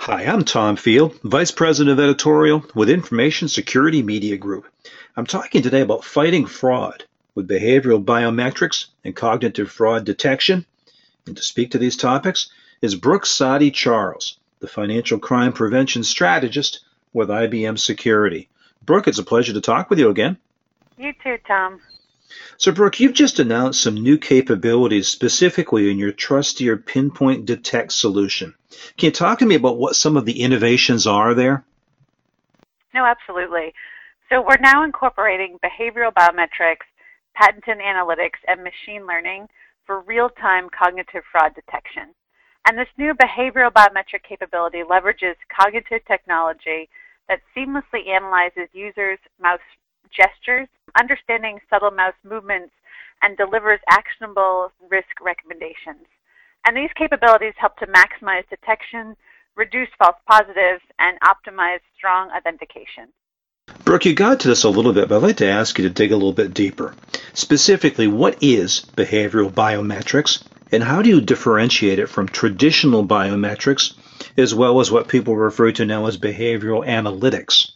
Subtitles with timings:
[0.00, 4.66] Hi, I'm Tom Field, Vice President of Editorial with Information Security Media Group.
[5.16, 7.04] I'm talking today about fighting fraud
[7.34, 10.64] with behavioral biometrics and cognitive fraud detection.
[11.26, 12.48] And to speak to these topics
[12.80, 16.80] is Brooke Satti Charles, the financial crime prevention strategist
[17.12, 18.48] with IBM Security.
[18.82, 20.38] Brooke, it's a pleasure to talk with you again.
[20.96, 21.80] You too, Tom.
[22.56, 28.54] So, Brooke, you've just announced some new capabilities specifically in your Trusteer Pinpoint Detect solution.
[28.96, 31.64] Can you talk to me about what some of the innovations are there?
[32.92, 33.72] No, absolutely.
[34.28, 36.84] So, we're now incorporating behavioral biometrics,
[37.34, 39.48] patented analytics, and machine learning
[39.86, 42.14] for real time cognitive fraud detection.
[42.66, 46.90] And this new behavioral biometric capability leverages cognitive technology
[47.28, 49.60] that seamlessly analyzes users' mouse
[50.10, 52.72] gestures, understanding subtle mouse movements,
[53.22, 56.06] and delivers actionable risk recommendations.
[56.66, 59.16] And these capabilities help to maximize detection,
[59.56, 63.08] reduce false positives, and optimize strong authentication.
[63.84, 65.94] Brooke, you got to this a little bit, but I'd like to ask you to
[65.94, 66.94] dig a little bit deeper.
[67.34, 73.94] Specifically, what is behavioral biometrics, and how do you differentiate it from traditional biometrics,
[74.36, 77.72] as well as what people refer to now as behavioral analytics?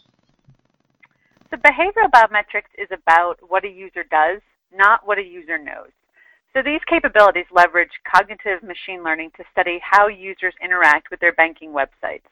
[1.53, 4.41] So behavioral biometrics is about what a user does,
[4.75, 5.91] not what a user knows.
[6.55, 11.73] So these capabilities leverage cognitive machine learning to study how users interact with their banking
[11.73, 12.25] websites.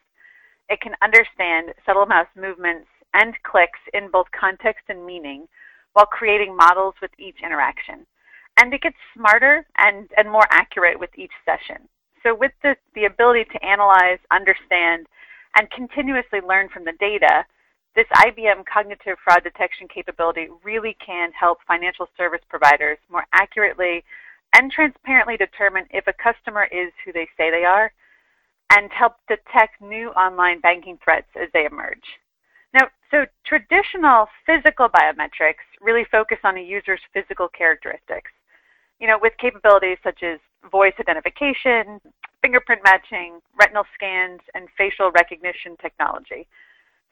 [0.70, 5.48] It can understand subtle mouse movements and clicks in both context and meaning
[5.92, 8.06] while creating models with each interaction.
[8.56, 11.88] And it gets smarter and, and more accurate with each session.
[12.22, 15.08] So with the, the ability to analyze, understand,
[15.56, 17.44] and continuously learn from the data,
[17.96, 24.04] this IBM cognitive fraud detection capability really can help financial service providers more accurately
[24.54, 27.92] and transparently determine if a customer is who they say they are
[28.72, 32.18] and help detect new online banking threats as they emerge.
[32.72, 38.30] Now, so traditional physical biometrics really focus on a user's physical characteristics.
[39.00, 40.38] You know, with capabilities such as
[40.70, 42.00] voice identification,
[42.42, 46.46] fingerprint matching, retinal scans, and facial recognition technology.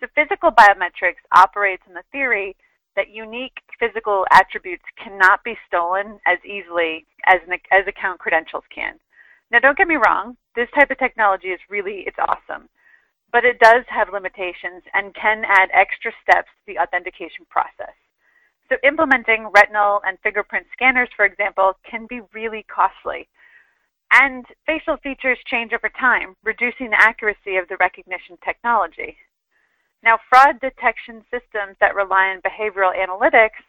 [0.01, 2.57] So physical biometrics operates in the theory
[2.95, 8.99] that unique physical attributes cannot be stolen as easily as, an, as account credentials can.
[9.51, 12.69] Now, don't get me wrong, this type of technology is really, it's awesome,
[13.33, 17.95] but it does have limitations and can add extra steps to the authentication process.
[18.69, 23.29] So implementing retinal and fingerprint scanners, for example, can be really costly.
[24.13, 29.17] And facial features change over time, reducing the accuracy of the recognition technology.
[30.03, 33.63] Now, fraud detection systems that rely on behavioral analytics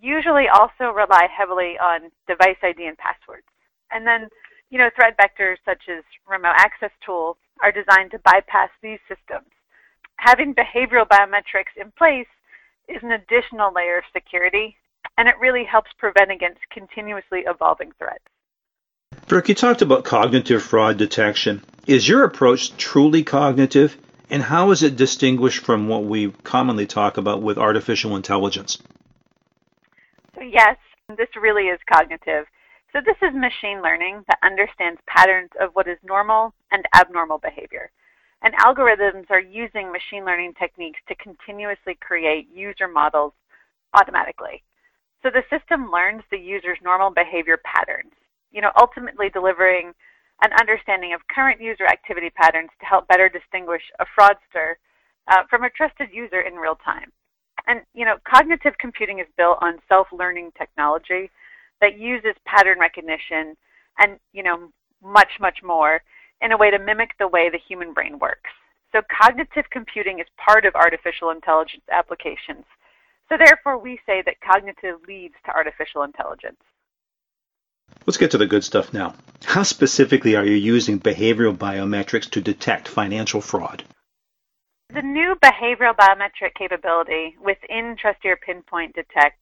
[0.00, 3.46] usually also rely heavily on device ID and passwords.
[3.90, 4.28] And then,
[4.70, 9.48] you know, threat vectors such as remote access tools are designed to bypass these systems.
[10.16, 12.26] Having behavioral biometrics in place
[12.88, 14.76] is an additional layer of security,
[15.16, 18.24] and it really helps prevent against continuously evolving threats.
[19.28, 21.62] Brooke, you talked about cognitive fraud detection.
[21.86, 23.96] Is your approach truly cognitive?
[24.30, 28.78] And how is it distinguished from what we commonly talk about with artificial intelligence?
[30.34, 30.76] So yes,
[31.16, 32.46] this really is cognitive.
[32.92, 37.90] So this is machine learning that understands patterns of what is normal and abnormal behavior.
[38.42, 43.32] And algorithms are using machine learning techniques to continuously create user models
[43.94, 44.62] automatically.
[45.22, 48.12] So the system learns the user's normal behavior patterns,
[48.52, 49.94] you know, ultimately delivering
[50.42, 54.74] an understanding of current user activity patterns to help better distinguish a fraudster
[55.28, 57.12] uh, from a trusted user in real time.
[57.66, 61.30] And you know, cognitive computing is built on self-learning technology
[61.80, 63.56] that uses pattern recognition
[63.98, 64.68] and you know
[65.02, 66.02] much much more
[66.40, 68.50] in a way to mimic the way the human brain works.
[68.92, 72.64] So cognitive computing is part of artificial intelligence applications.
[73.28, 76.60] So therefore we say that cognitive leads to artificial intelligence.
[78.06, 79.14] Let's get to the good stuff now.
[79.44, 83.82] How specifically are you using behavioral biometrics to detect financial fraud?
[84.90, 89.40] The new behavioral biometric capability within Trusteer Pinpoint Detect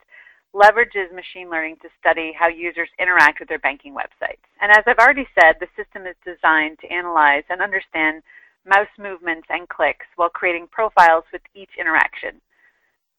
[0.55, 4.47] leverages machine learning to study how users interact with their banking websites.
[4.61, 8.23] And as I've already said, the system is designed to analyze and understand
[8.65, 12.41] mouse movements and clicks while creating profiles with each interaction.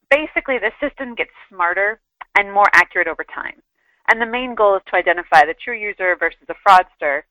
[0.08, 2.00] Basically, the system gets smarter
[2.38, 3.60] and more accurate over time.
[4.10, 7.22] And the main goal is to identify the true user versus a fraudster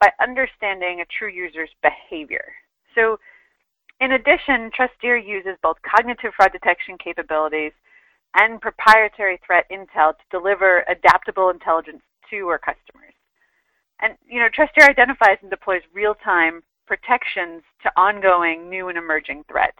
[0.00, 2.44] by understanding a true user's behavior.
[2.94, 3.18] So
[4.00, 7.72] in addition, Trusteer uses both cognitive fraud detection capabilities
[8.34, 13.14] and proprietary threat intel to deliver adaptable intelligence to our customers.
[14.00, 19.78] And you know, Trusteer identifies and deploys real-time protections to ongoing new and emerging threats.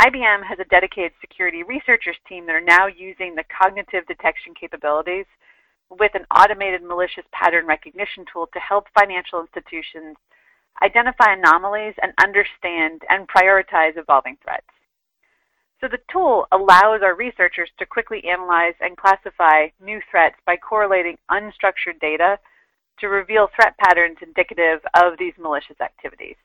[0.00, 5.26] IBM has a dedicated security researchers team that are now using the cognitive detection capabilities
[5.90, 10.16] with an automated malicious pattern recognition tool to help financial institutions
[10.82, 14.66] identify anomalies and understand and prioritize evolving threats.
[15.80, 21.18] So the tool allows our researchers to quickly analyze and classify new threats by correlating
[21.30, 22.38] unstructured data
[23.00, 26.36] to reveal threat patterns indicative of these malicious activities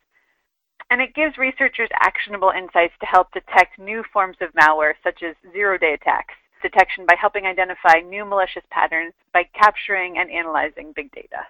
[0.94, 5.36] and it gives researchers actionable insights to help detect new forms of malware, such as
[5.52, 11.46] zero-day attacks, detection by helping identify new malicious patterns by capturing and analyzing big data.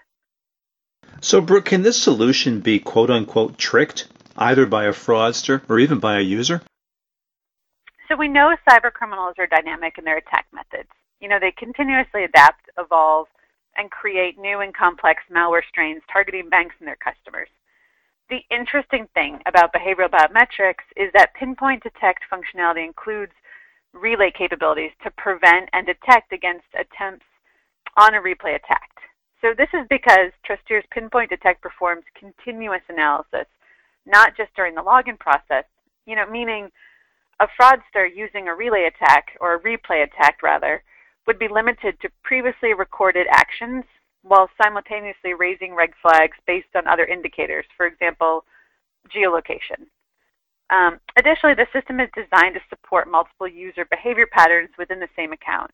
[1.21, 4.07] So, Brooke, can this solution be quote unquote tricked
[4.38, 6.62] either by a fraudster or even by a user?
[8.10, 10.89] So, we know cyber criminals are dynamic in their attack methods.
[11.21, 13.27] You know, they continuously adapt, evolve,
[13.77, 17.48] and create new and complex malware strains targeting banks and their customers.
[18.30, 23.33] The interesting thing about behavioral biometrics is that pinpoint detect functionality includes
[23.93, 27.25] relay capabilities to prevent and detect against attempts
[27.97, 28.89] on a replay attack.
[29.41, 33.47] So this is because Trusteer's pinpoint detect performs continuous analysis,
[34.05, 35.65] not just during the login process,
[36.05, 36.69] you know, meaning
[37.39, 40.83] a fraudster using a relay attack or a replay attack rather
[41.27, 43.83] would be limited to previously recorded actions
[44.23, 48.45] while simultaneously raising red flags based on other indicators, for example,
[49.13, 49.87] geolocation.
[50.73, 55.31] Um, additionally, the system is designed to support multiple user behavior patterns within the same
[55.31, 55.69] account.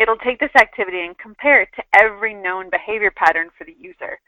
[0.00, 4.18] It'll take this activity and compare it to every known behavior pattern for the user.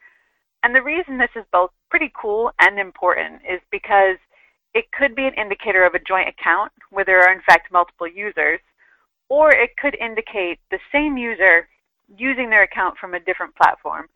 [0.63, 4.17] And the reason this is both pretty cool and important is because
[4.73, 8.07] it could be an indicator of a joint account where there are in fact multiple
[8.07, 8.61] users,
[9.29, 11.69] or it could indicate the same user
[12.17, 14.07] using their account from a different platform.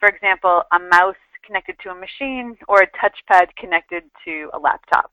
[0.00, 5.12] For example, a mouse connected to a machine or a touchpad connected to a laptop.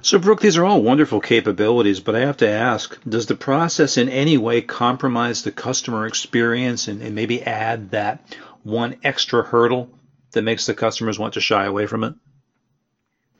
[0.00, 3.96] So, Brooke, these are all wonderful capabilities, but I have to ask does the process
[3.96, 9.90] in any way compromise the customer experience and, and maybe add that one extra hurdle
[10.32, 12.14] that makes the customers want to shy away from it?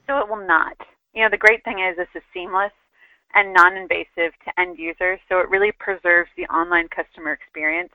[0.06, 0.76] So, it will not.
[1.14, 2.72] You know, the great thing is this is seamless
[3.34, 7.92] and non-invasive to end users, so it really preserves the online customer experience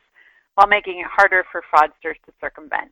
[0.55, 2.91] while making it harder for fraudsters to circumvent.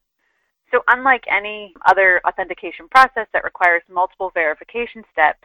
[0.71, 5.43] So unlike any other authentication process that requires multiple verification steps,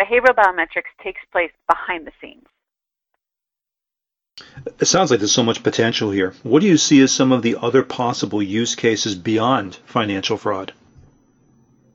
[0.00, 2.46] behavioral biometrics takes place behind the scenes.
[4.78, 6.34] It sounds like there's so much potential here.
[6.42, 10.74] What do you see as some of the other possible use cases beyond financial fraud?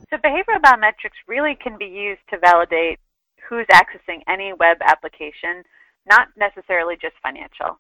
[0.10, 3.00] So behavioral biometrics really can be used to validate
[3.48, 5.64] who's accessing any web application,
[6.10, 7.80] not necessarily just financial.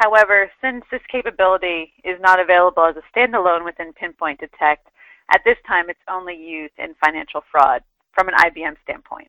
[0.00, 4.88] However, since this capability is not available as a standalone within Pinpoint Detect,
[5.30, 7.82] at this time it's only used in financial fraud
[8.14, 9.28] from an IBM standpoint.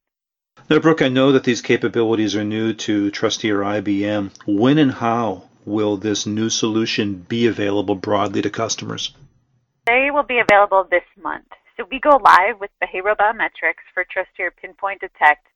[0.69, 4.31] Now, Brooke, I know that these capabilities are new to Trusteer IBM.
[4.45, 9.13] When and how will this new solution be available broadly to customers?
[9.87, 11.47] They will be available this month.
[11.75, 15.47] So we go live with behavioral biometrics for Trusteer Pinpoint Detect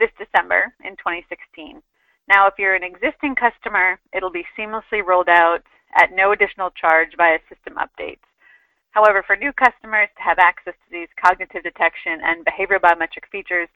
[0.00, 1.80] this December in 2016.
[2.28, 5.62] Now, if you're an existing customer, it'll be seamlessly rolled out
[5.96, 8.24] at no additional charge via system updates.
[8.90, 13.68] However, for new customers to have access to these cognitive detection and behavioral biometric features,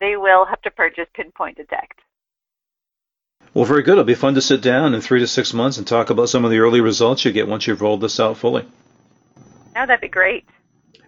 [0.00, 2.00] they will have to purchase Pinpoint Detect.
[3.54, 3.92] Well, very good.
[3.92, 6.44] It'll be fun to sit down in three to six months and talk about some
[6.44, 8.64] of the early results you get once you've rolled this out fully.
[9.74, 10.46] No, that'd be great.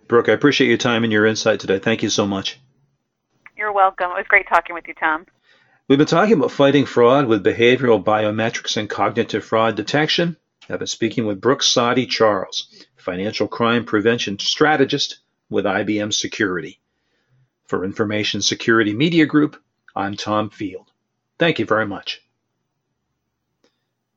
[0.09, 1.79] Brooke, I appreciate your time and your insight today.
[1.79, 2.61] Thank you so much.
[3.57, 4.11] You're welcome.
[4.11, 5.27] It was great talking with you, Tom.
[5.87, 10.39] We've been talking about fighting fraud with behavioral biometrics and cognitive fraud detection.
[10.71, 15.19] I've been speaking with Brooke Satti Charles, financial crime prevention strategist
[15.51, 16.81] with IBM Security.
[17.67, 19.63] For Information Security Media Group,
[19.95, 20.91] I'm Tom Field.
[21.39, 22.23] Thank you very much.